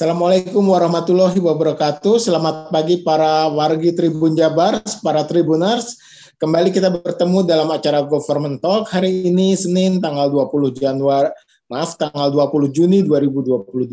[0.00, 2.16] Assalamualaikum warahmatullahi wabarakatuh.
[2.16, 6.00] Selamat pagi para wargi Tribun Jabar, para Tribuners.
[6.40, 11.28] Kembali kita bertemu dalam acara Government Talk hari ini Senin tanggal 20 Januari,
[11.68, 13.92] maaf tanggal 20 Juni 2022.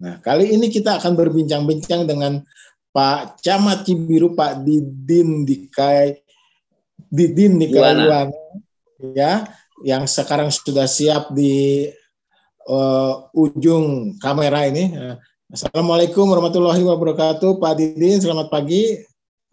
[0.00, 2.40] Nah, kali ini kita akan berbincang-bincang dengan
[2.96, 6.16] Pak Camat Cibiru, Pak Didin Dikai
[7.12, 8.32] Didin Nikaiwan
[9.12, 9.44] ya,
[9.84, 11.92] yang sekarang sudah siap di
[12.66, 14.92] uh, ujung kamera ini.
[15.46, 18.18] Assalamualaikum warahmatullahi wabarakatuh, Pak Didin.
[18.18, 18.98] Selamat pagi.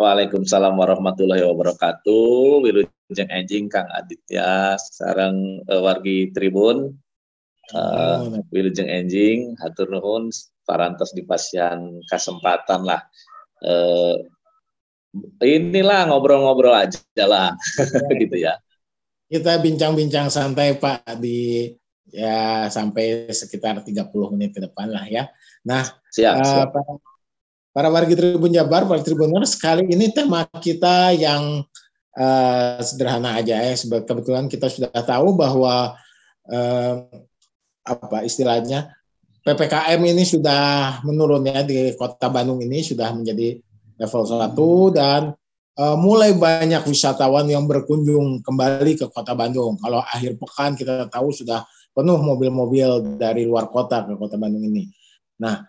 [0.02, 2.66] Waalaikumsalam warahmatullahi wabarakatuh.
[2.66, 6.98] Wilujeng Enjing Kang Aditya, sarang uh, wargi Tribun.
[7.72, 10.34] Uh, Wilujeng Enjing, hatur nuhun
[10.66, 13.06] parantos di pasian kesempatan lah.
[13.64, 14.18] Uh,
[15.46, 17.54] inilah ngobrol-ngobrol aja lah,
[18.22, 18.58] gitu ya.
[19.30, 21.70] Kita bincang-bincang santai Pak di
[22.12, 25.30] ya sampai sekitar 30 menit ke depan lah ya.
[25.64, 26.70] Nah, siap, uh, siap.
[26.74, 26.92] Para,
[27.74, 31.64] para warga Tribun Jabar, para Tribuner, sekali ini tema kita yang
[32.18, 33.74] uh, sederhana aja ya.
[33.74, 35.96] Sebab kebetulan kita sudah tahu bahwa
[36.52, 36.94] uh,
[37.84, 38.92] apa istilahnya
[39.44, 43.60] PPKM ini sudah menurun ya di Kota Bandung ini sudah menjadi
[44.00, 45.22] level 1 dan
[45.76, 49.76] uh, mulai banyak wisatawan yang berkunjung kembali ke Kota Bandung.
[49.84, 54.90] Kalau akhir pekan kita tahu sudah penuh mobil-mobil dari luar kota ke kota Bandung ini.
[55.40, 55.62] Nah,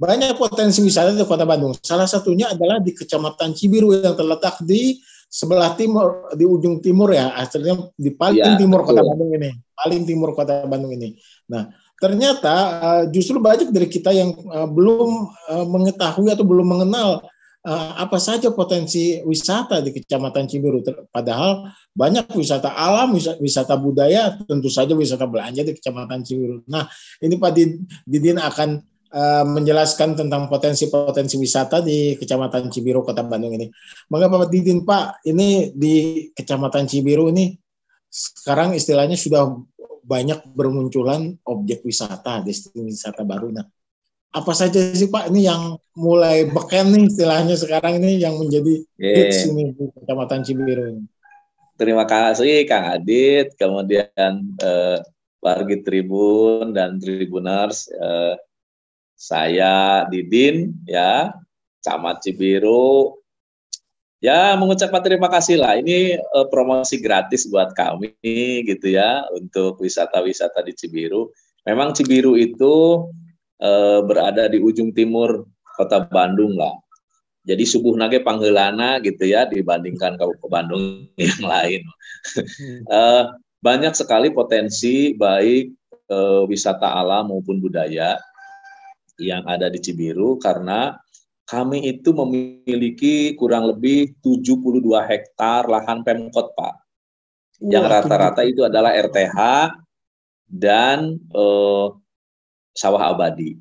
[0.00, 1.76] banyak potensi wisata di kota Bandung.
[1.82, 4.96] Salah satunya adalah di Kecamatan Cibiru yang terletak di
[5.30, 8.96] sebelah timur, di ujung timur ya, asalnya di paling ya, timur betul.
[8.96, 11.14] kota Bandung ini, paling timur kota Bandung ini.
[11.52, 11.70] Nah,
[12.00, 15.10] ternyata uh, justru banyak dari kita yang uh, belum
[15.52, 17.22] uh, mengetahui atau belum mengenal
[17.68, 20.80] apa saja potensi wisata di Kecamatan Cibiru.
[21.12, 26.64] Padahal banyak wisata alam, wisata, budaya, tentu saja wisata belanja di Kecamatan Cibiru.
[26.72, 26.88] Nah,
[27.20, 27.52] ini Pak
[28.08, 28.80] Didin akan
[29.12, 33.68] uh, menjelaskan tentang potensi-potensi wisata di Kecamatan Cibiru, Kota Bandung ini.
[34.08, 37.52] Mengapa Pak Didin, Pak, ini di Kecamatan Cibiru ini
[38.08, 39.52] sekarang istilahnya sudah
[40.00, 43.52] banyak bermunculan objek wisata, destinasi wisata baru.
[43.52, 43.68] Nah,
[44.30, 49.26] apa saja sih Pak ini yang mulai beken nih istilahnya sekarang ini yang menjadi yeah.
[49.26, 51.04] hits ini di Kecamatan Cibiru ini.
[51.74, 54.98] Terima kasih Kang Adit, kemudian eh,
[55.42, 58.36] wargi Tribun dan Tribuners, eh,
[59.16, 61.34] saya Didin ya,
[61.80, 63.16] Camat Cibiru.
[64.20, 65.80] Ya, mengucapkan terima kasih lah.
[65.80, 68.12] Ini eh, promosi gratis buat kami
[68.68, 71.32] gitu ya untuk wisata-wisata di Cibiru.
[71.64, 73.08] Memang Cibiru itu
[73.60, 76.76] eh, berada di ujung timur kota Bandung lah.
[77.40, 80.84] Jadi subuh nage panggelana gitu ya dibandingkan Kabupaten Bandung
[81.20, 81.82] yang lain.
[82.36, 82.80] Hmm.
[82.84, 83.24] eh,
[83.60, 85.64] banyak sekali potensi baik
[86.08, 88.20] eh, wisata alam maupun budaya
[89.20, 90.96] yang ada di Cibiru karena
[91.44, 96.74] kami itu memiliki kurang lebih 72 hektar lahan Pemkot, Pak.
[97.60, 99.36] Yang rata-rata itu adalah RTH
[100.46, 101.86] dan eh,
[102.74, 103.58] sawah abadi.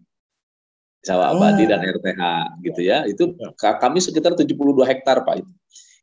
[1.03, 1.40] Sawah oh.
[1.40, 2.22] abadi dan RTH
[2.66, 3.08] gitu ya.
[3.08, 3.78] Itu ya.
[3.80, 5.53] kami sekitar 72 hektar Pak itu.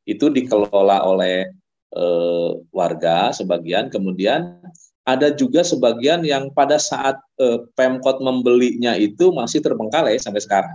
[0.07, 1.51] Itu dikelola oleh
[1.93, 4.63] eh, warga sebagian, kemudian
[5.07, 10.75] ada juga sebagian yang pada saat eh, Pemkot membelinya itu masih terbengkalai sampai sekarang.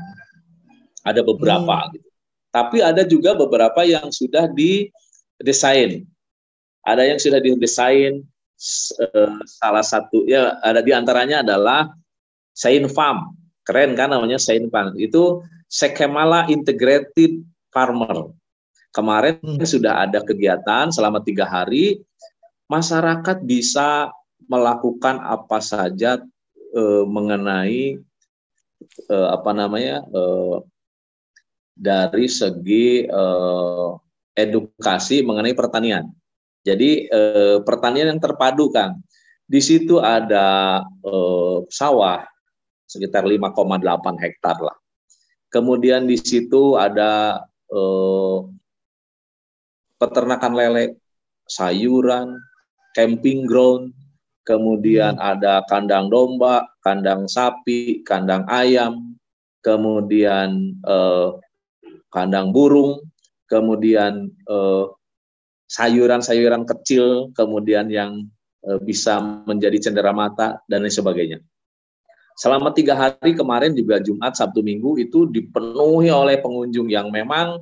[1.04, 1.92] Ada beberapa hmm.
[1.98, 2.10] gitu.
[2.52, 6.04] Tapi ada juga beberapa yang sudah didesain.
[6.84, 8.24] Ada yang sudah didesain
[9.00, 11.92] eh, salah satu ya ada di antaranya adalah
[12.62, 13.34] Sain Farm.
[13.66, 14.94] Keren kan namanya Sain Farm.
[15.02, 17.42] Itu Sekemala Integrated
[17.74, 18.30] Farmer.
[18.94, 19.66] Kemarin hmm.
[19.66, 22.04] sudah ada kegiatan selama tiga hari,
[22.70, 24.12] masyarakat bisa
[24.52, 26.20] melakukan apa saja
[26.76, 27.96] e, mengenai
[29.08, 30.24] e, apa namanya e,
[31.72, 33.24] dari segi e,
[34.36, 36.12] edukasi mengenai pertanian.
[36.68, 37.22] Jadi e,
[37.64, 39.00] pertanian yang terpadu kan.
[39.48, 41.14] Di situ ada e,
[41.72, 42.28] sawah,
[42.92, 43.56] sekitar 5,8
[44.20, 44.76] hektar lah.
[45.48, 47.40] Kemudian di situ ada
[47.72, 48.38] eh,
[49.96, 51.00] peternakan lele,
[51.48, 52.36] sayuran,
[52.92, 53.96] camping ground,
[54.44, 55.24] kemudian hmm.
[55.24, 59.16] ada kandang domba, kandang sapi, kandang ayam,
[59.64, 61.30] kemudian eh,
[62.12, 63.00] kandang burung,
[63.48, 64.86] kemudian eh,
[65.72, 68.28] sayuran-sayuran kecil, kemudian yang
[68.68, 71.40] eh, bisa menjadi cenderamata dan lain sebagainya.
[72.42, 77.62] Selama tiga hari kemarin juga Jumat, Sabtu, Minggu itu dipenuhi oleh pengunjung yang memang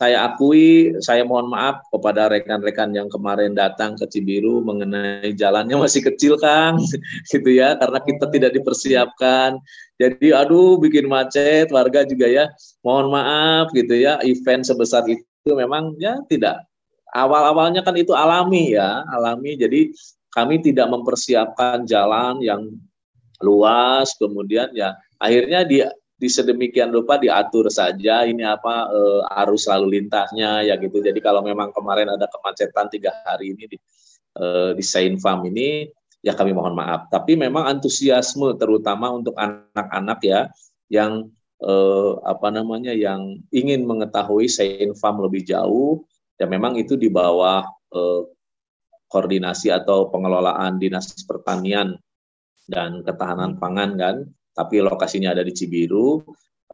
[0.00, 6.08] saya akui, saya mohon maaf kepada rekan-rekan yang kemarin datang ke Cibiru mengenai jalannya masih
[6.08, 6.80] kecil, Kang,
[7.30, 8.30] gitu ya, karena kita oh.
[8.32, 9.60] tidak dipersiapkan.
[10.00, 12.48] Jadi, aduh, bikin macet, warga juga ya,
[12.80, 16.64] mohon maaf, gitu ya, event sebesar itu memang ya tidak.
[17.12, 19.54] Awal-awalnya kan itu alami ya, alami.
[19.54, 19.92] Jadi
[20.32, 22.66] kami tidak mempersiapkan jalan yang
[23.42, 25.86] luas, kemudian ya akhirnya dia
[26.18, 29.00] di sedemikian rupa diatur saja ini apa e,
[29.46, 30.98] arus lalu lintasnya ya gitu.
[30.98, 33.78] Jadi kalau memang kemarin ada kemacetan tiga hari ini di,
[34.34, 34.44] e,
[34.74, 35.86] di Saint Farm ini
[36.18, 37.06] ya kami mohon maaf.
[37.06, 40.40] Tapi memang antusiasme terutama untuk anak-anak ya
[40.90, 41.30] yang
[41.62, 41.72] e,
[42.26, 46.02] apa namanya yang ingin mengetahui Saint Farm lebih jauh
[46.34, 47.62] ya memang itu di bawah
[47.94, 48.00] e,
[49.06, 51.94] koordinasi atau pengelolaan dinas pertanian
[52.68, 54.16] dan ketahanan pangan kan
[54.58, 56.18] tapi lokasinya ada di Cibiru,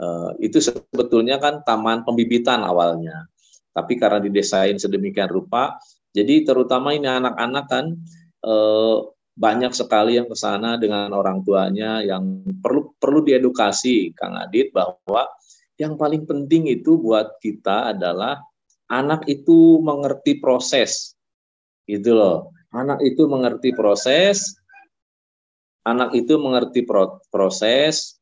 [0.01, 3.29] uh, itu sebetulnya kan taman pembibitan awalnya.
[3.77, 5.77] Tapi karena didesain sedemikian rupa,
[6.17, 7.93] jadi terutama ini anak-anak kan
[8.41, 9.05] uh,
[9.35, 15.29] banyak sekali yang ke sana dengan orang tuanya yang perlu perlu diedukasi Kang Adit bahwa
[15.75, 18.41] yang paling penting itu buat kita adalah
[18.89, 21.19] anak itu mengerti proses.
[21.85, 22.55] Gitu loh.
[22.71, 24.55] Anak itu mengerti proses,
[25.85, 26.85] anak itu mengerti
[27.31, 28.19] proses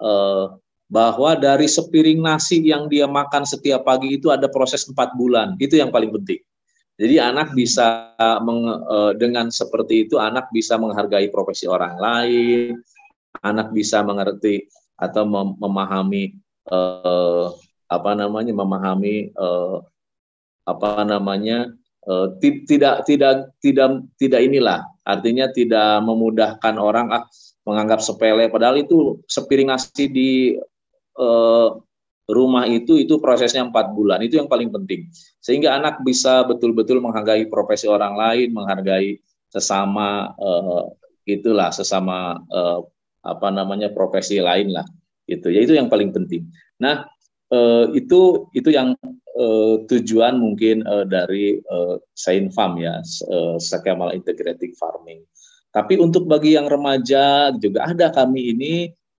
[0.00, 0.46] eh,
[0.86, 5.58] bahwa dari sepiring nasi yang dia makan setiap pagi itu ada proses empat bulan.
[5.58, 6.38] Itu yang paling penting.
[6.96, 12.80] Jadi anak bisa meng, eh, dengan seperti itu anak bisa menghargai profesi orang lain
[13.44, 14.64] anak bisa mengerti
[14.96, 16.32] atau mem memahami
[16.72, 17.46] eh,
[17.86, 19.76] apa namanya memahami eh,
[20.66, 21.70] apa namanya
[22.38, 24.86] tidak tidak tidak tidak inilah.
[25.02, 27.26] Artinya tidak memudahkan orang ah,
[27.66, 28.46] menganggap sepele.
[28.46, 30.30] Padahal itu sepiring nasi di
[31.18, 31.68] eh,
[32.26, 34.22] rumah itu itu prosesnya empat bulan.
[34.22, 35.10] Itu yang paling penting.
[35.42, 39.18] Sehingga anak bisa betul-betul menghargai profesi orang lain menghargai
[39.50, 40.84] sesama eh,
[41.26, 42.80] itulah sesama eh,
[43.26, 44.86] apa namanya profesi lain lah
[45.26, 46.46] itu ya itu yang paling penting.
[46.78, 47.02] Nah
[47.52, 48.96] eh, itu itu yang
[49.36, 55.22] uh, tujuan mungkin uh, dari uh, Saint Farm ya, uh, skema integrated farming.
[55.70, 58.74] Tapi untuk bagi yang remaja juga ada kami ini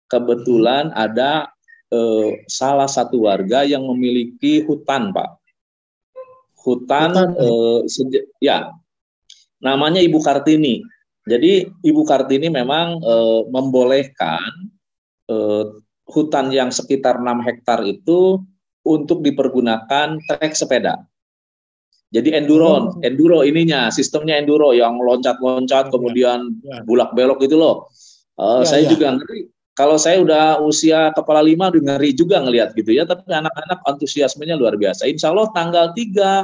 [0.10, 1.54] kebetulan ada
[1.94, 5.38] uh, salah satu warga yang memiliki hutan, Pak.
[6.58, 7.80] Hutan, hutan uh,
[8.42, 8.74] ya,
[9.62, 10.82] namanya Ibu Kartini.
[11.28, 14.72] Jadi Ibu Kartini memang uh, membolehkan
[15.30, 15.78] uh,
[16.08, 18.40] hutan yang sekitar 6 hektar itu
[18.88, 21.04] untuk dipergunakan trek sepeda.
[22.08, 22.82] Jadi enduro, oh.
[23.04, 25.92] enduro ininya, sistemnya enduro yang loncat-loncat ya.
[25.92, 26.80] kemudian ya.
[26.88, 27.92] bulak belok gitu loh.
[28.40, 28.90] Uh, ya, saya ya.
[28.96, 29.52] juga ngeri.
[29.76, 33.04] Kalau saya udah usia kepala lima udah ngeri juga ngelihat gitu ya.
[33.04, 35.04] Tapi anak-anak antusiasmenya luar biasa.
[35.04, 36.44] Insya Allah tanggal 3 uh,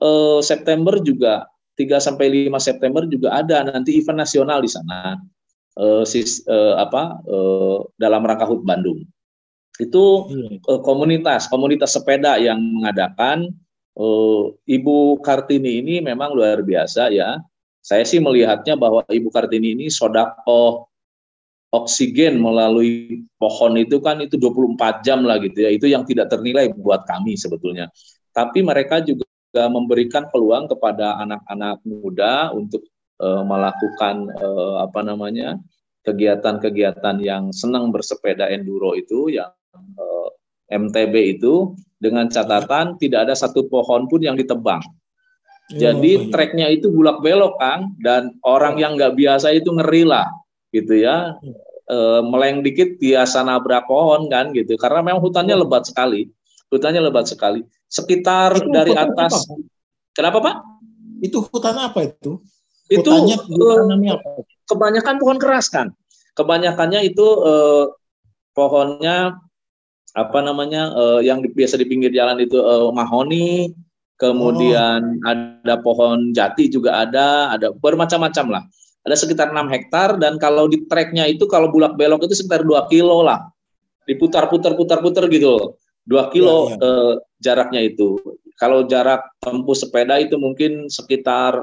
[0.00, 1.44] eh, September juga
[1.76, 5.20] 3 sampai 5 September juga ada nanti event nasional di sana.
[5.78, 9.06] Uh, sis, uh, apa uh, dalam rangka HUT Bandung
[9.78, 10.82] itu hmm.
[10.82, 13.54] komunitas komunitas sepeda yang mengadakan
[13.94, 17.38] uh, Ibu Kartini ini memang luar biasa ya.
[17.78, 20.90] Saya sih melihatnya bahwa Ibu Kartini ini sodako
[21.70, 25.70] oksigen melalui pohon itu kan itu 24 jam lah gitu ya.
[25.70, 27.86] Itu yang tidak ternilai buat kami sebetulnya.
[28.34, 29.24] Tapi mereka juga
[29.70, 32.84] memberikan peluang kepada anak-anak muda untuk
[33.22, 35.58] uh, melakukan uh, apa namanya
[36.06, 39.52] kegiatan-kegiatan yang senang bersepeda enduro itu yang
[39.98, 40.28] uh,
[40.72, 44.80] eh, MTB itu dengan catatan tidak ada satu pohon pun yang ditebang.
[45.68, 50.24] Ya, Jadi treknya itu bulak belok Kang dan orang yang nggak biasa itu ngeri lah
[50.72, 51.36] gitu ya
[51.88, 56.28] e, meleng dikit biasa nabrak pohon kan gitu karena memang hutannya lebat sekali
[56.72, 59.60] hutannya lebat sekali sekitar itu dari atas apa?
[60.12, 60.56] kenapa Pak?
[61.24, 62.40] Itu hutan apa itu?
[62.88, 64.44] Itu apa?
[64.68, 65.92] kebanyakan pohon keras kan
[66.36, 67.54] kebanyakannya itu e,
[68.54, 69.38] pohonnya
[70.18, 73.70] apa namanya uh, yang di, biasa di pinggir jalan itu uh, mahoni,
[74.18, 75.30] kemudian oh.
[75.30, 78.62] ada pohon jati juga ada, ada bermacam-macam lah.
[79.06, 82.90] Ada sekitar 6 hektar dan kalau di treknya itu kalau bulak belok itu sekitar 2
[82.90, 83.46] kilo lah.
[84.10, 85.78] Diputar-putar-putar-putar gitu.
[86.08, 86.76] 2 kilo ya, ya.
[86.82, 88.18] Uh, jaraknya itu.
[88.58, 91.62] Kalau jarak tempuh sepeda itu mungkin sekitar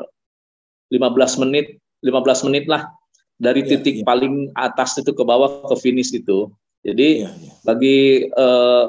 [0.93, 2.89] 15 menit, 15 menit lah
[3.35, 4.05] dari ya, titik ya.
[4.05, 6.51] paling atas itu ke bawah ke finish itu.
[6.85, 7.51] Jadi ya, ya.
[7.65, 8.87] bagi uh,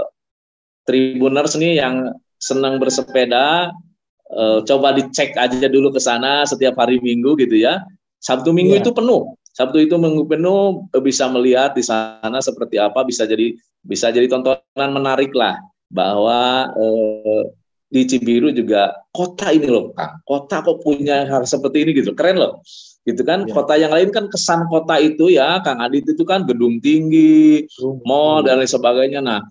[0.85, 3.73] tribuners nih yang senang bersepeda,
[4.31, 7.83] uh, coba dicek aja dulu ke sana setiap hari Minggu gitu ya.
[8.21, 8.81] Sabtu Minggu ya.
[8.85, 9.35] itu penuh.
[9.57, 14.93] Sabtu itu minggu penuh bisa melihat di sana seperti apa bisa jadi bisa jadi tontonan
[14.93, 15.57] menarik lah.
[15.87, 17.43] bahwa eh,
[17.87, 22.43] di Cibiru juga kota ini loh Kang, kota kok punya hal seperti ini gitu, keren
[22.43, 22.59] loh.
[23.07, 23.55] Gitu kan, ya.
[23.55, 27.63] kota yang lain kan kesan kota itu ya, Kang Adit itu kan gedung tinggi,
[28.03, 29.23] mall dan lain sebagainya.
[29.23, 29.47] Nah,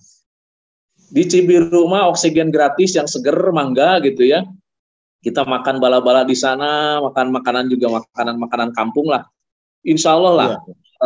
[1.08, 4.44] di Cibiru mah oksigen gratis yang seger mangga gitu ya.
[5.24, 9.24] Kita makan bala-bala di sana, makan makanan juga makanan-makanan kampung lah.
[9.88, 10.58] Insya Allah lah ya.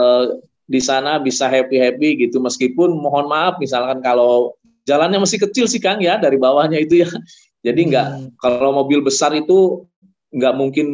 [0.02, 0.26] eh,
[0.70, 4.54] di sana bisa happy-happy gitu meskipun mohon maaf misalkan kalau
[4.90, 7.10] jalannya masih kecil sih Kang ya dari bawahnya itu ya.
[7.66, 8.28] Jadi nggak hmm.
[8.42, 9.86] kalau mobil besar itu
[10.34, 10.88] nggak mungkin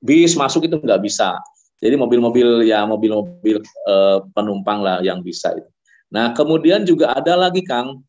[0.00, 1.36] bis masuk itu nggak bisa.
[1.78, 5.68] Jadi mobil-mobil ya mobil-mobil uh, penumpang lah yang bisa itu.
[6.08, 8.00] Nah kemudian juga ada lagi Kang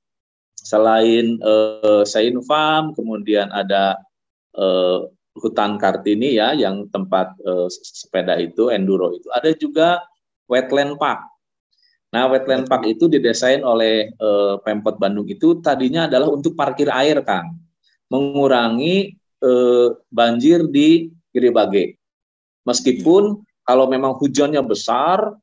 [0.59, 1.39] selain
[2.03, 3.95] Sain Farm kemudian ada
[4.59, 5.07] uh,
[5.39, 10.03] hutan Kartini ya yang tempat uh, sepeda itu enduro itu ada juga
[10.51, 11.23] wetland park
[12.09, 17.21] Nah, wetland park itu didesain oleh uh, Pemkot Bandung itu tadinya adalah untuk parkir air,
[17.21, 17.53] Kang.
[18.09, 19.13] Mengurangi
[19.45, 22.01] uh, banjir di Giribage.
[22.65, 23.61] Meskipun hmm.
[23.61, 25.37] kalau memang hujannya besar,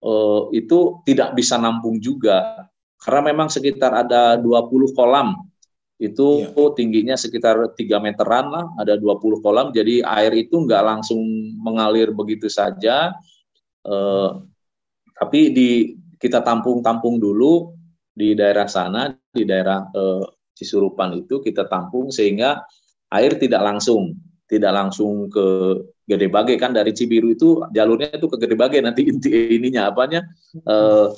[0.00, 2.64] uh, itu tidak bisa nampung juga.
[2.96, 5.36] Karena memang sekitar ada 20 kolam.
[6.00, 6.72] Itu ya.
[6.72, 9.76] tingginya sekitar 3 meteran lah, ada 20 kolam.
[9.76, 11.20] Jadi air itu nggak langsung
[11.60, 13.12] mengalir begitu saja.
[15.18, 17.72] Tapi di kita tampung-tampung dulu
[18.12, 20.26] di daerah sana, di daerah eh,
[20.58, 22.66] Cisurupan itu kita tampung sehingga
[23.14, 24.18] air tidak langsung,
[24.50, 25.46] tidak langsung ke
[26.02, 30.26] Gede Bage kan dari Cibiru itu jalurnya itu ke Gede Bage nanti inti ininya apanya
[30.66, 31.08] eh,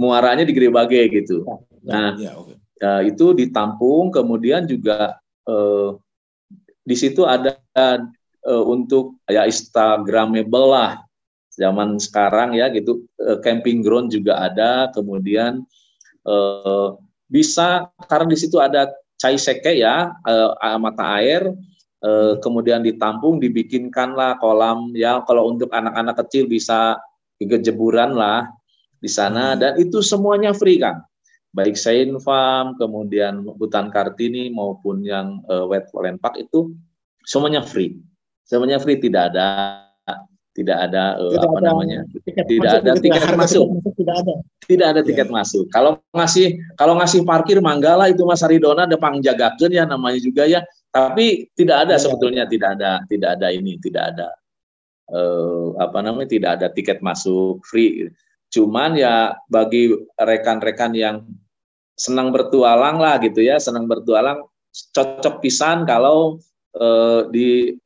[0.00, 1.44] muaranya di Gede Bage gitu.
[1.44, 2.56] Ya, ya, nah, ya, okay.
[2.80, 5.90] ya, itu ditampung kemudian juga eh,
[6.88, 11.04] di situ ada eh, untuk ya Instagramable lah
[11.58, 15.66] zaman sekarang ya gitu eh, camping ground juga ada kemudian
[16.22, 16.88] eh,
[17.26, 21.50] bisa karena di situ ada cai seke ya eh, mata air
[22.02, 25.20] eh, kemudian ditampung dibikinkanlah kolam ya.
[25.26, 26.98] Kalau untuk anak-anak kecil bisa
[27.38, 28.46] jeburan lah
[28.98, 29.54] di sana.
[29.54, 29.58] Hmm.
[29.62, 31.02] dan itu semuanya free kan
[31.54, 35.88] baik Sain Farm kemudian hutan Kartini maupun yang uh, wet
[36.22, 36.74] Park itu
[37.24, 37.98] semuanya free.
[38.44, 39.87] Semuanya free tidak ada
[40.58, 43.66] tidak ada uh, tidak apa ada namanya tiket tidak ada gitu ya, tiket masuk.
[43.70, 44.34] masuk tidak ada
[44.66, 45.32] tidak ada tiket ya.
[45.38, 50.42] masuk kalau ngasih kalau ngasih parkir manggala itu Mas Aridona ada pangjagakeun ya namanya juga
[50.50, 52.02] ya tapi tidak ada ya.
[52.02, 54.28] sebetulnya tidak ada tidak ada ini tidak ada
[55.14, 58.10] uh, apa namanya tidak ada tiket masuk free
[58.50, 61.22] cuman ya bagi rekan-rekan yang
[61.94, 64.42] senang bertualang lah gitu ya senang bertualang
[64.94, 66.42] cocok pisan kalau
[66.74, 67.78] uh, di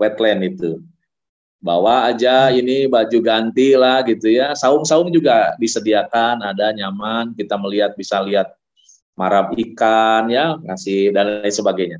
[0.00, 0.82] wetland itu
[1.66, 2.58] bawa aja hmm.
[2.62, 4.54] ini baju ganti lah gitu ya.
[4.54, 8.54] Saung-saung juga disediakan, ada nyaman, kita melihat bisa lihat
[9.18, 11.98] marab ikan ya, ngasih dan lain sebagainya.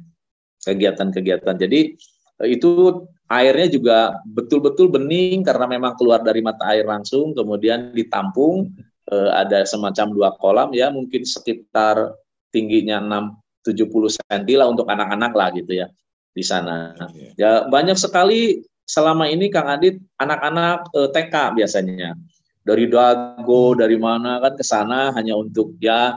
[0.62, 1.58] Kegiatan-kegiatan.
[1.58, 1.98] Jadi
[2.46, 8.70] eh, itu airnya juga betul-betul bening karena memang keluar dari mata air langsung, kemudian ditampung
[9.10, 12.14] eh, ada semacam dua kolam ya, mungkin sekitar
[12.54, 15.90] tingginya 6 70 cm lah untuk anak-anak lah gitu ya
[16.30, 16.94] di sana.
[17.34, 22.14] Ya banyak sekali selama ini Kang Adit anak-anak eh, TK biasanya
[22.62, 26.14] dari Dago dari mana kan ke sana hanya untuk ya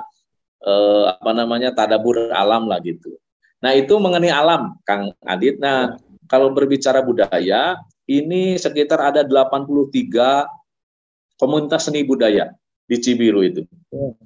[0.61, 3.17] eh, apa namanya tadabur alam lah gitu.
[3.59, 5.57] Nah itu mengenai alam Kang Adit.
[5.57, 5.97] Nah
[6.29, 10.45] kalau berbicara budaya ini sekitar ada 83
[11.41, 12.53] komunitas seni budaya
[12.85, 13.65] di Cibiru itu.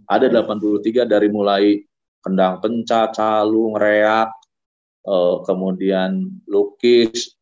[0.07, 1.79] Ada 83 dari mulai
[2.23, 4.31] kendang penca, calung, reak,
[5.07, 7.35] eh, kemudian lukis,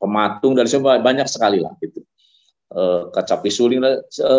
[0.00, 2.00] pematung dari semua banyak sekali lah gitu.
[2.72, 4.36] E, kacapi suling e,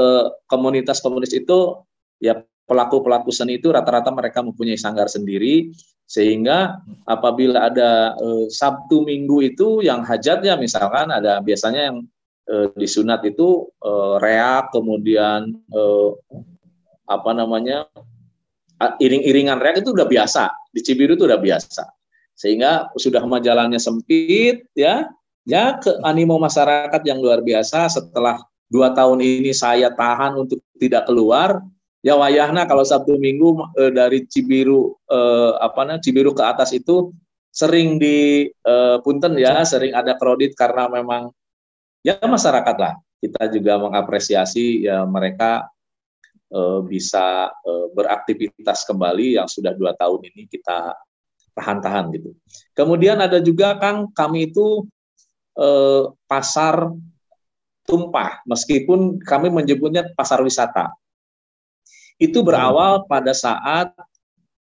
[0.49, 1.77] komunitas-komunitas itu
[2.17, 5.69] ya pelaku-pelaku seni itu rata-rata mereka mempunyai sanggar sendiri
[6.09, 11.97] sehingga apabila ada e, Sabtu Minggu itu yang hajatnya misalkan ada biasanya yang
[12.49, 15.81] e, disunat itu e, reak kemudian e,
[17.05, 17.85] apa namanya
[18.97, 21.85] iring-iringan reak itu udah biasa di Cibiru itu udah biasa
[22.33, 25.05] sehingga sudah majalannya sempit ya
[25.45, 31.10] ya ke animo masyarakat yang luar biasa setelah dua tahun ini saya tahan untuk tidak
[31.10, 31.60] keluar
[32.05, 35.19] ya wayahna kalau Sabtu Minggu e, dari Cibiru e,
[35.62, 37.13] apa namanya Cibiru ke atas itu
[37.51, 41.29] sering di e, punten ya sering ada kredit karena memang
[42.01, 45.69] ya masyarakat lah kita juga mengapresiasi ya mereka
[46.50, 50.95] e, bisa e, beraktivitas kembali yang sudah dua tahun ini kita
[51.51, 52.31] tahan-tahan gitu.
[52.74, 54.88] Kemudian ada juga Kang kami itu
[55.61, 56.89] eh, pasar
[57.85, 60.89] tumpah, meskipun kami menyebutnya pasar wisata.
[62.17, 63.93] Itu berawal pada saat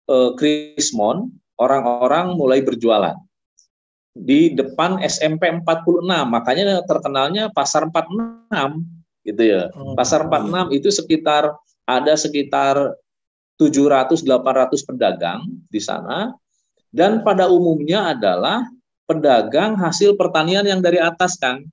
[0.08, 3.16] eh, Krismon, orang-orang mulai berjualan
[4.16, 6.04] di depan SMP 46.
[6.26, 8.52] Makanya terkenalnya Pasar 46
[9.24, 9.68] gitu ya.
[9.76, 10.62] Oh, Pasar 46 iya.
[10.74, 11.42] itu sekitar
[11.86, 12.96] ada sekitar
[13.60, 16.32] 700 800 pedagang di sana
[16.88, 18.64] dan pada umumnya adalah
[19.10, 21.66] pedagang hasil pertanian yang dari atas Kang.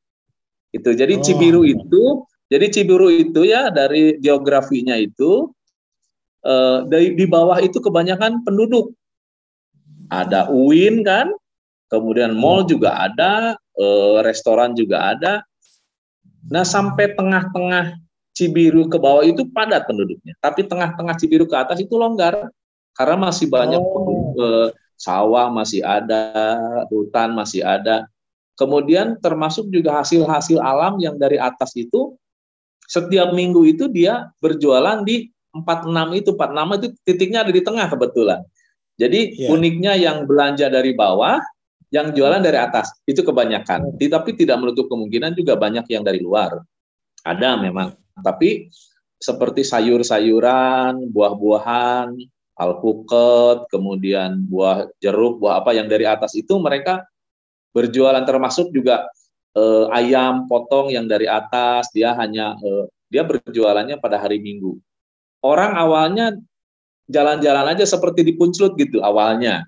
[0.74, 0.98] Itu.
[0.98, 1.22] Jadi oh.
[1.22, 5.52] Cibiru itu jadi Cibiru itu ya dari geografinya itu
[6.42, 8.96] eh, dari di bawah itu kebanyakan penduduk.
[10.08, 11.28] Ada UIN kan,
[11.92, 12.72] kemudian mall hmm.
[12.72, 15.44] juga ada, eh, restoran juga ada.
[16.48, 18.00] Nah sampai tengah-tengah
[18.32, 22.48] Cibiru ke bawah itu padat penduduknya, tapi tengah-tengah Cibiru ke atas itu longgar
[22.96, 23.92] karena masih banyak oh.
[23.92, 24.68] penduduk, eh,
[24.98, 26.58] sawah masih ada,
[26.90, 28.10] hutan masih ada.
[28.58, 32.18] Kemudian termasuk juga hasil-hasil alam yang dari atas itu
[32.90, 38.42] setiap minggu itu dia berjualan di 46 itu 46 itu titiknya ada di tengah kebetulan.
[38.98, 39.54] Jadi yeah.
[39.54, 41.38] uniknya yang belanja dari bawah,
[41.94, 43.94] yang jualan dari atas itu kebanyakan.
[43.94, 43.98] Hmm.
[44.02, 46.66] Tapi tidak menutup kemungkinan juga banyak yang dari luar.
[47.22, 47.94] Ada memang.
[48.18, 48.74] Tapi
[49.22, 52.18] seperti sayur-sayuran, buah-buahan,
[52.58, 57.06] alpukat, kemudian buah jeruk, buah apa yang dari atas itu mereka
[57.72, 59.06] berjualan termasuk juga
[59.54, 64.82] eh, ayam potong yang dari atas dia hanya eh, dia berjualannya pada hari Minggu.
[65.46, 66.34] Orang awalnya
[67.08, 69.64] jalan-jalan aja seperti di Punclut gitu awalnya.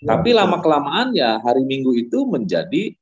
[0.00, 2.96] Ya, Tapi lama kelamaan ya hari Minggu itu menjadi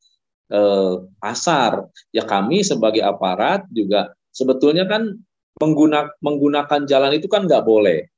[0.50, 1.87] eh, pasar.
[2.11, 5.14] Ya kami sebagai aparat juga sebetulnya kan
[5.62, 8.11] menggunakan menggunakan jalan itu kan nggak boleh.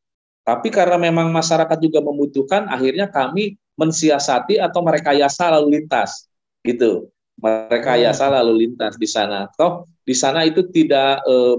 [0.51, 6.27] Tapi karena memang masyarakat juga membutuhkan, akhirnya kami mensiasati atau merekayasa lalu lintas,
[6.67, 7.07] gitu.
[7.39, 8.35] Merekayasa hmm.
[8.35, 9.47] lalu lintas di sana.
[9.55, 11.57] Toh di sana itu tidak eh,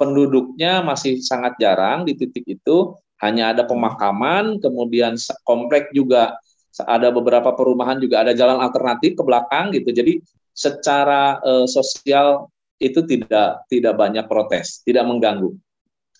[0.00, 5.12] penduduknya masih sangat jarang di titik itu, hanya ada pemakaman, kemudian
[5.44, 6.40] komplek juga
[6.88, 9.92] ada beberapa perumahan juga ada jalan alternatif ke belakang gitu.
[9.92, 10.24] Jadi
[10.56, 12.48] secara eh, sosial
[12.80, 15.52] itu tidak tidak banyak protes, tidak mengganggu.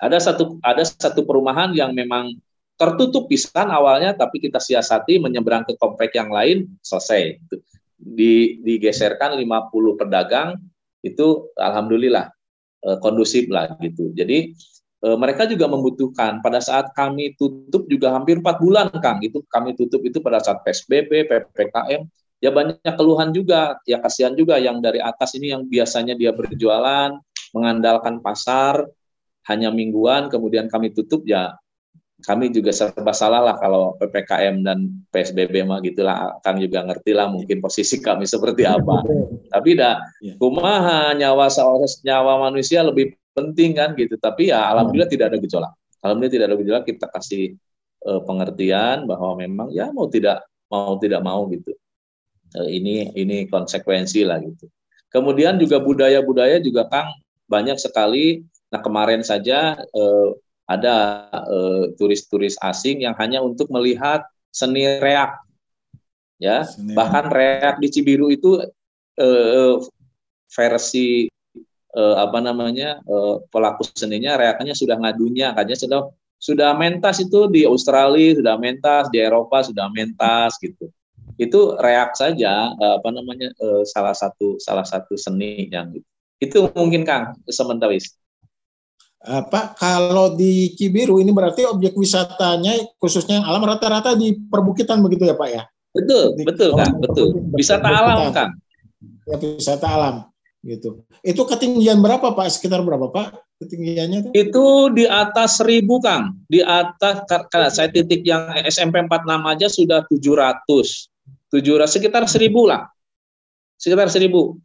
[0.02, 2.34] Ada satu ada satu perumahan yang memang
[2.74, 7.38] tertutup pisan awalnya tapi kita siasati menyeberang ke komplek yang lain selesai.
[8.02, 10.58] Di, digeserkan 50 pedagang
[11.06, 12.34] itu alhamdulillah
[12.82, 14.10] eh, kondusif lah gitu.
[14.10, 14.50] Jadi
[15.06, 19.78] eh, mereka juga membutuhkan pada saat kami tutup juga hampir empat bulan Kang itu kami
[19.78, 22.02] tutup itu pada saat PSBB, PPKM
[22.42, 27.14] ya banyak keluhan juga ya kasihan juga yang dari atas ini yang biasanya dia berjualan
[27.54, 28.82] mengandalkan pasar
[29.50, 31.55] hanya mingguan, kemudian kami tutup ya
[32.22, 37.26] kami juga serba salah lah kalau ppkm dan psbb mah gitulah kami juga ngerti lah
[37.26, 39.02] mungkin posisi kami seperti apa.
[39.55, 40.38] Tapi dah ya.
[40.38, 41.50] kumaha nyawa
[42.07, 44.14] nyawa manusia lebih penting kan gitu.
[44.16, 45.16] Tapi ya alhamdulillah hmm.
[45.18, 45.72] tidak ada gejolak.
[46.02, 47.44] Alhamdulillah tidak ada gejolak kita kasih
[48.07, 51.74] uh, pengertian bahwa memang ya mau tidak mau tidak mau gitu.
[52.55, 54.70] Uh, ini ini konsekuensi lah gitu.
[55.11, 57.11] Kemudian juga budaya-budaya juga kang
[57.50, 60.28] banyak sekali Nah kemarin saja eh,
[60.64, 65.37] ada eh, turis-turis asing yang hanya untuk melihat seni reak,
[66.40, 66.96] ya seni.
[66.96, 68.64] bahkan reak di Cibiru itu
[69.20, 69.76] eh,
[70.48, 71.28] versi
[71.92, 76.00] eh, apa namanya eh, pelaku seninya reaknya sudah ngadunya, katanya sudah
[76.42, 80.90] sudah mentas itu di Australia, sudah mentas di Eropa, sudah mentas gitu.
[81.38, 85.92] Itu reak saja eh, apa namanya eh, salah satu salah satu seni yang
[86.42, 87.94] itu mungkin Kang sementara
[89.22, 95.30] Pak, kalau di Cibiru ini berarti objek wisatanya khususnya yang alam rata-rata di perbukitan begitu
[95.30, 95.62] ya Pak ya?
[95.94, 97.38] Betul, di, betul kan, betul.
[97.54, 98.48] Wisata alam kan?
[99.30, 100.14] Ya, wisata alam
[100.66, 101.06] gitu.
[101.22, 102.50] Itu ketinggian berapa Pak?
[102.50, 104.18] Sekitar berapa Pak ketinggiannya?
[104.30, 106.42] Itu, itu di atas seribu Kang.
[106.50, 111.06] Di atas karena saya titik yang SMP 46 aja sudah 700.
[111.52, 112.90] 700 sekitar seribu lah.
[113.78, 114.58] Sekitar seribu.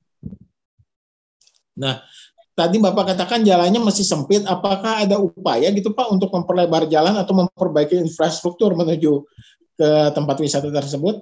[1.78, 2.02] Nah,
[2.58, 7.38] tadi Bapak katakan jalannya masih sempit, apakah ada upaya gitu Pak untuk memperlebar jalan atau
[7.38, 9.22] memperbaiki infrastruktur menuju
[9.78, 11.22] ke tempat wisata tersebut?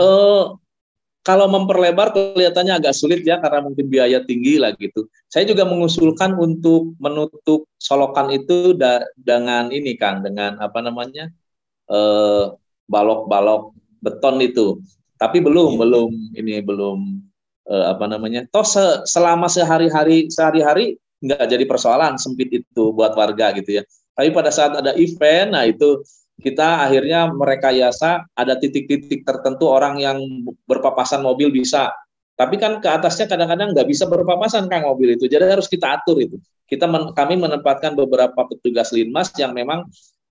[0.00, 0.56] Uh,
[1.20, 5.04] kalau memperlebar kelihatannya agak sulit ya karena mungkin biaya tinggi lah gitu.
[5.28, 11.28] Saya juga mengusulkan untuk menutup solokan itu da dengan ini Kang, dengan apa namanya
[11.84, 12.56] balok
[12.88, 14.80] balok-balok beton itu.
[15.20, 15.80] Tapi belum, yeah.
[15.84, 17.27] belum ini belum
[17.68, 23.52] eh, apa namanya toh se selama sehari-hari sehari-hari nggak jadi persoalan sempit itu buat warga
[23.58, 23.82] gitu ya.
[24.18, 26.02] Tapi pada saat ada event nah itu
[26.38, 30.18] kita akhirnya merekayasa ada titik-titik tertentu orang yang
[30.66, 31.90] berpapasan mobil bisa.
[32.38, 35.26] Tapi kan ke atasnya kadang-kadang nggak bisa berpapasan kan mobil itu.
[35.26, 36.38] Jadi harus kita atur itu.
[36.70, 39.82] Kita men, kami menempatkan beberapa petugas linmas yang memang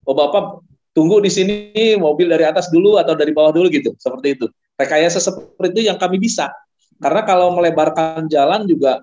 [0.07, 0.63] oh bapak
[0.95, 1.55] tunggu di sini
[1.99, 3.91] mobil dari atas dulu atau dari bawah dulu gitu.
[3.99, 4.47] Seperti itu.
[4.79, 6.47] Rekayasa seperti itu yang kami bisa
[6.97, 9.01] karena kalau melebarkan jalan juga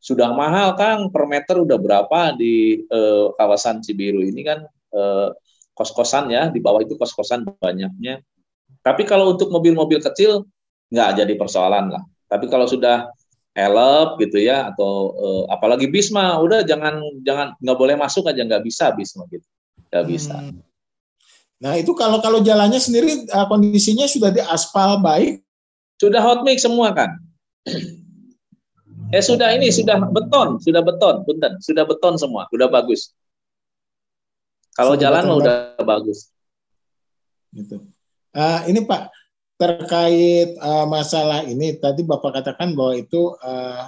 [0.00, 5.28] sudah mahal Kang per meter udah berapa di eh, kawasan Cibiru ini kan eh,
[5.72, 8.20] kos-kosan ya di bawah itu kos-kosan banyaknya
[8.84, 10.44] tapi kalau untuk mobil-mobil kecil
[10.92, 13.08] nggak jadi persoalan lah tapi kalau sudah
[13.54, 18.66] elep gitu ya atau uh, apalagi Bisma udah jangan jangan nggak boleh masuk aja nggak
[18.66, 19.46] bisa Bisma gitu
[19.94, 20.34] nggak bisa.
[20.34, 20.58] Hmm.
[21.62, 25.38] Nah itu kalau kalau jalannya sendiri uh, kondisinya sudah di aspal baik.
[26.02, 27.14] Sudah hot mix semua kan.
[29.14, 33.14] Eh sudah ini sudah beton sudah beton punten sudah beton semua sudah bagus.
[34.74, 36.34] Kalau jalan udah bagus.
[37.54, 37.78] Gitu.
[38.34, 39.14] Uh, ini Pak
[39.54, 43.86] terkait uh, masalah ini tadi Bapak katakan bahwa itu uh,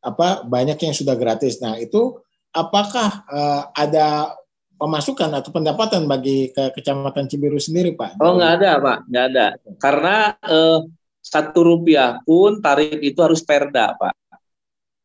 [0.00, 1.58] apa banyak yang sudah gratis.
[1.58, 2.22] Nah, itu
[2.54, 4.38] apakah uh, ada
[4.80, 8.16] pemasukan atau pendapatan bagi ke Kecamatan Cibiru sendiri, Pak?
[8.22, 9.46] Oh, nggak ada, Pak, nggak ada.
[9.76, 10.78] Karena uh,
[11.20, 14.14] satu rupiah pun tarif itu harus perda, Pak.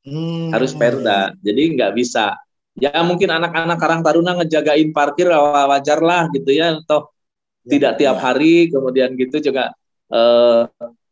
[0.05, 0.49] Hmm.
[0.53, 2.35] Harus perda, jadi nggak bisa.
[2.75, 7.07] Ya mungkin anak-anak Karang Taruna ngejagain parkir wajar lah gitu ya, atau
[7.63, 8.21] ya, tidak tiap ya.
[8.21, 9.71] hari, kemudian gitu juga
[10.11, 10.61] eh,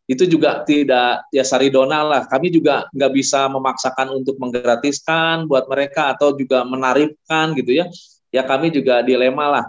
[0.04, 2.22] itu juga tidak ya saridona lah.
[2.28, 7.88] Kami juga nggak bisa memaksakan untuk menggratiskan buat mereka atau juga menarifkan gitu ya.
[8.34, 9.66] Ya kami juga dilema lah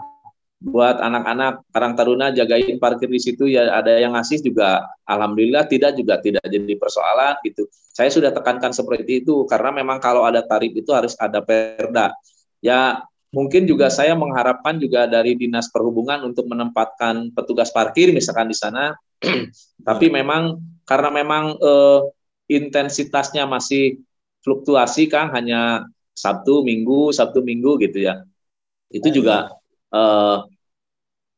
[0.55, 5.99] buat anak-anak Karang Taruna jagain parkir di situ ya ada yang ngasih juga alhamdulillah tidak
[5.99, 7.67] juga tidak jadi persoalan gitu.
[7.95, 12.15] Saya sudah tekankan seperti itu karena memang kalau ada tarif itu harus ada perda.
[12.63, 13.03] Ya
[13.35, 18.95] mungkin juga saya mengharapkan juga dari dinas perhubungan untuk menempatkan petugas parkir misalkan di sana
[19.87, 20.55] tapi memang
[20.87, 21.99] karena memang eh,
[22.47, 23.99] intensitasnya masih
[24.39, 25.83] fluktuasi Kang hanya
[26.15, 28.23] Sabtu Minggu Sabtu Minggu gitu ya
[28.87, 29.51] itu juga
[29.93, 30.37] eh,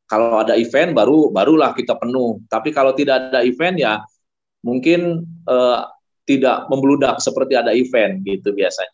[0.08, 4.00] kalau ada event baru barulah kita penuh tapi kalau tidak ada event ya
[4.64, 5.80] mungkin eh,
[6.28, 8.92] tidak membludak seperti ada event gitu biasanya.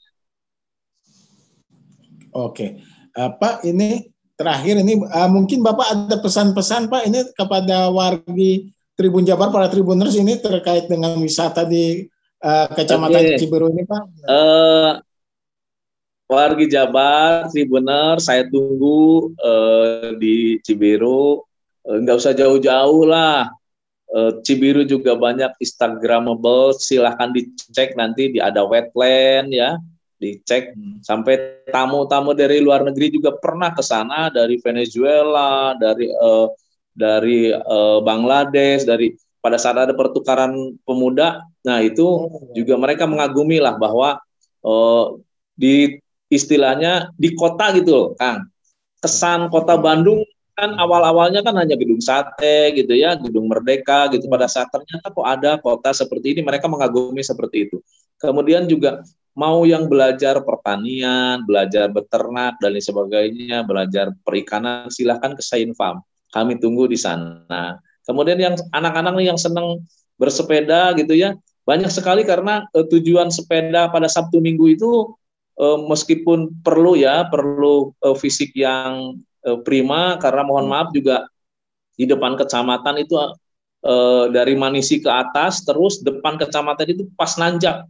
[2.34, 2.78] Oke,
[3.18, 9.26] uh, Pak ini terakhir ini uh, mungkin Bapak ada pesan-pesan Pak ini kepada wargi Tribun
[9.26, 12.06] Jabar para Tribuners ini terkait dengan wisata di
[12.42, 13.38] uh, Kecamatan okay.
[13.38, 14.02] Cibiru ini Pak?
[14.26, 14.98] Uh,
[16.34, 21.46] wargi Jabar, Tribuner, saya tunggu uh, di Cibiru.
[21.86, 23.48] Nggak uh, usah jauh-jauh lah.
[24.10, 29.74] Uh, Cibiru juga banyak Instagramable, silahkan dicek nanti di ada wetland ya,
[30.22, 31.02] dicek hmm.
[31.02, 36.46] sampai tamu-tamu dari luar negeri juga pernah ke sana dari Venezuela, dari uh,
[36.94, 42.48] dari uh, Bangladesh, dari pada saat ada pertukaran pemuda, nah itu oh.
[42.54, 44.16] juga mereka mengagumi lah bahwa
[44.62, 45.18] uh,
[45.52, 46.00] di
[46.34, 48.50] istilahnya di kota gitu loh, Kang.
[48.98, 54.26] Kesan kota Bandung kan awal-awalnya kan hanya gedung sate gitu ya, gedung merdeka gitu.
[54.26, 57.78] Pada saat ternyata kok ada kota seperti ini, mereka mengagumi seperti itu.
[58.18, 59.02] Kemudian juga
[59.34, 66.02] mau yang belajar pertanian, belajar beternak dan lain sebagainya, belajar perikanan, silahkan ke Sain Farm
[66.34, 67.78] kami tunggu di sana.
[68.02, 69.86] Kemudian yang anak-anak yang senang
[70.18, 75.14] bersepeda gitu ya, banyak sekali karena uh, tujuan sepeda pada Sabtu Minggu itu
[75.60, 81.26] meskipun perlu ya, perlu uh, fisik yang uh, prima karena mohon maaf juga
[81.94, 83.14] di depan kecamatan itu
[84.32, 87.84] dari Manisi ke atas terus depan kecamatan itu pas nanjak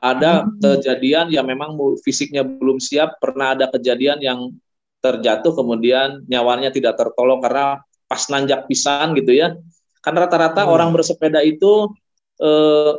[0.00, 0.56] ada hmm.
[0.56, 4.56] kejadian yang memang fisiknya belum siap pernah ada kejadian yang
[5.00, 9.56] terjatuh kemudian nyawanya tidak tertolong karena pas nanjak pisan gitu ya.
[10.00, 10.72] Kan rata-rata hmm.
[10.72, 11.92] orang bersepeda itu
[12.40, 12.92] eh,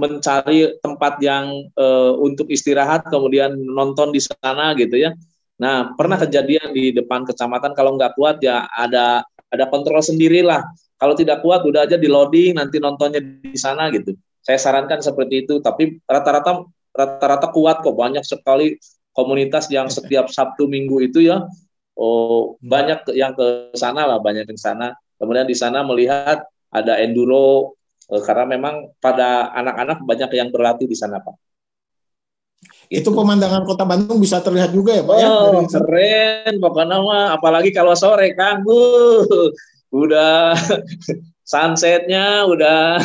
[0.00, 5.12] mencari tempat yang eh, untuk istirahat kemudian nonton di sana gitu ya.
[5.60, 9.20] Nah, pernah kejadian di depan kecamatan kalau nggak kuat ya ada
[9.52, 10.64] ada kontrol sendirilah.
[10.96, 14.16] Kalau tidak kuat udah aja di loading nanti nontonnya di sana gitu.
[14.40, 16.64] Saya sarankan seperti itu, tapi rata-rata
[16.96, 18.80] rata-rata kuat kok banyak sekali
[19.14, 21.46] komunitas yang setiap Sabtu Minggu itu ya
[21.98, 27.74] oh banyak yang ke sana lah banyak yang sana kemudian di sana melihat ada enduro
[28.18, 31.38] karena memang pada anak-anak banyak yang berlatih di sana pak
[32.90, 35.28] itu pemandangan kota Bandung bisa terlihat juga ya pak ya?
[35.30, 38.82] oh, ya keren pokoknya mah apalagi kalau sore kan bu
[39.94, 40.58] udah
[41.50, 42.98] sunsetnya udah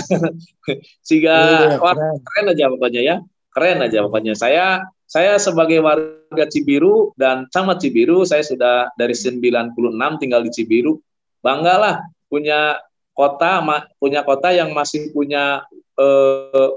[1.07, 3.15] siga iya, wah keren aja pokoknya ya
[3.53, 9.77] keren aja pokoknya saya saya sebagai warga Cibiru dan camat Cibiru, saya sudah dari 96
[10.17, 10.97] tinggal di Cibiru.
[11.45, 12.81] Banggalah punya
[13.15, 13.63] kota
[13.97, 15.63] punya kota yang masih punya
[15.95, 16.69] eh,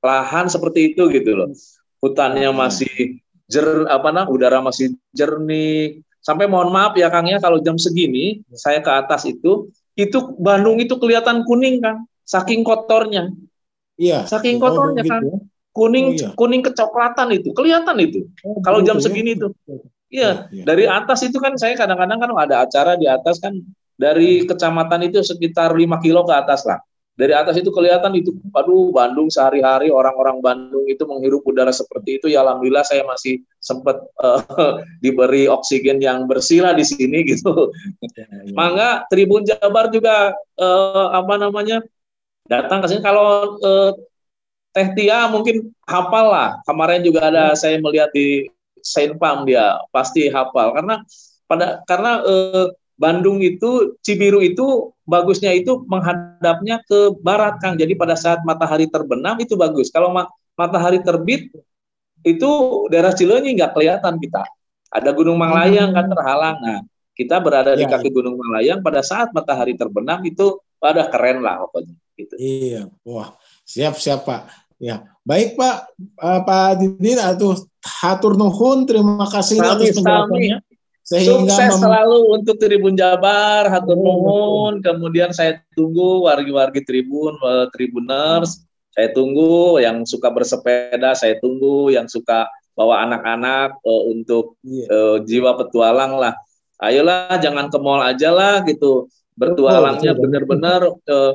[0.00, 1.52] lahan seperti itu gitu loh.
[2.00, 7.60] Hutannya masih jer apa nah udara masih jernih, sampai mohon maaf ya Kang ya kalau
[7.60, 13.28] jam segini saya ke atas itu itu Bandung itu kelihatan kuning kan saking kotornya
[14.00, 15.44] iya saking kotornya kan gitu.
[15.76, 16.28] kuning oh, iya.
[16.32, 19.04] kuning kecoklatan itu kelihatan itu oh, kalau jam ya?
[19.04, 19.52] segini itu
[20.08, 20.64] iya ya, ya.
[20.64, 23.60] dari atas itu kan saya kadang-kadang kan ada acara di atas kan
[23.94, 26.78] dari kecamatan itu sekitar 5 kilo ke atas lah
[27.14, 32.26] dari atas itu kelihatan itu aduh Bandung sehari-hari orang-orang Bandung itu menghirup udara seperti itu
[32.26, 34.42] ya alhamdulillah saya masih sempat uh,
[35.04, 37.70] diberi oksigen yang bersih lah di sini gitu.
[38.18, 38.50] Ya, ya.
[38.50, 41.86] Mangga Tribun Jabar juga uh, apa namanya
[42.50, 43.94] datang ke sini kalau uh,
[44.74, 46.50] Teh Tia mungkin hafal lah.
[46.66, 47.56] Kemarin juga ada ya.
[47.56, 48.50] saya melihat di
[48.82, 50.98] Saint Pam dia pasti hafal karena
[51.46, 57.74] pada karena uh, Bandung itu Cibiru itu bagusnya itu menghadapnya ke barat Kang.
[57.74, 59.90] Jadi pada saat matahari terbenam itu bagus.
[59.90, 61.50] Kalau ma matahari terbit
[62.22, 62.50] itu
[62.88, 64.46] daerah Cileunyi nggak kelihatan kita.
[64.94, 66.56] Ada Gunung Manglayang kan terhalang.
[66.62, 66.80] Nah,
[67.18, 68.14] kita berada ya, di kaki ya.
[68.14, 72.34] Gunung Manglayang pada saat matahari terbenam itu pada keren lah pokoknya gitu.
[72.38, 72.82] Iya.
[73.02, 73.34] Wah,
[73.66, 74.64] siap siap Pak.
[74.82, 80.58] Ya, baik Pak, uh, Pak Didin atau hatur nuhun, terima kasih atas penjelasannya.
[81.04, 84.80] Sehingga Sukses selalu untuk Tribun Jabar, hatur nuhun.
[84.80, 88.64] Kemudian saya tunggu wargi-wargi Tribun, uh, Tribuners.
[88.96, 95.60] Saya tunggu yang suka bersepeda, saya tunggu yang suka bawa anak-anak uh, untuk uh, jiwa
[95.60, 96.32] petualang lah.
[96.80, 99.12] Ayolah, jangan ke mall aja lah gitu.
[99.36, 101.32] Bertualangnya benar-benar uh,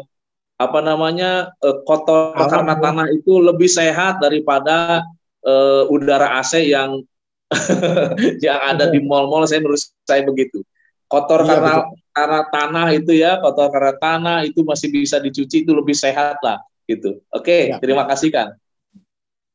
[0.59, 5.05] apa namanya uh, kotor karena tanah itu lebih sehat daripada
[5.45, 7.05] uh, udara AC yang
[8.45, 10.61] yang ada di mall-mall saya menurut saya begitu.
[11.09, 11.97] Kotor iya, karena betul.
[12.13, 16.61] karena tanah itu ya, kotor karena tanah itu masih bisa dicuci itu lebih sehat lah
[16.85, 17.17] gitu.
[17.33, 17.81] Oke, ya.
[17.81, 18.53] terima kasih Kang.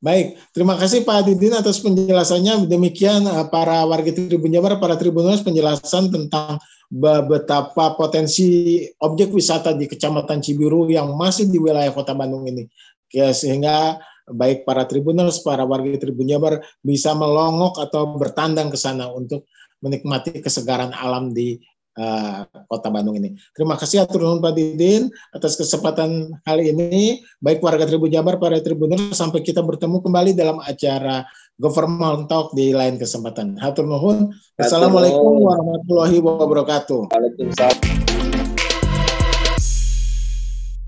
[0.04, 2.68] Baik, terima kasih Pak Didin atas penjelasannya.
[2.68, 6.60] Demikian eh, para warga Tribun Jabar, para Tribuners penjelasan tentang
[6.92, 12.68] betapa potensi objek wisata di Kecamatan Cibiru yang masih di wilayah Kota Bandung ini.
[13.14, 13.96] Ya, sehingga
[14.28, 19.44] baik para tribuners, para warga Tribun Jabar bisa melongok atau bertandang ke sana untuk
[19.84, 21.60] menikmati kesegaran alam di
[22.00, 23.36] uh, Kota Bandung ini.
[23.52, 27.20] Terima kasih atur nuhun Pak Didin atas kesempatan kali ini.
[27.38, 32.74] Baik warga Tribun Jabar, para tribuners, sampai kita bertemu kembali dalam acara Government Talk di
[32.74, 33.60] lain kesempatan.
[33.60, 34.34] Hatur nuhun.
[34.58, 37.14] Assalamualaikum warahmatullahi wabarakatuh.
[37.14, 38.03] Waalaikumsalam.